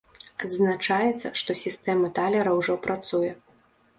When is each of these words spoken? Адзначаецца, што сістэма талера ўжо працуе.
Адзначаецца, 0.45 1.27
што 1.41 1.57
сістэма 1.65 2.09
талера 2.19 2.51
ўжо 2.61 2.79
працуе. 2.87 3.31